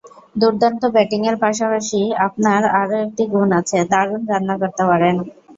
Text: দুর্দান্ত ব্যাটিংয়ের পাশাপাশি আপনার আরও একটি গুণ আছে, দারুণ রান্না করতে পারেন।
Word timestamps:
দুর্দান্ত 0.35 0.81
ব্যাটিংয়ের 0.95 1.35
পাশাপাশি 1.43 1.99
আপনার 2.27 2.61
আরও 2.79 2.95
একটি 3.05 3.23
গুণ 3.33 3.49
আছে, 3.59 3.77
দারুণ 3.91 4.21
রান্না 4.31 4.55
করতে 4.61 4.83
পারেন। 4.89 5.15